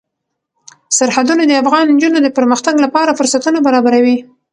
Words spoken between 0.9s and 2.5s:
سرحدونه د افغان نجونو د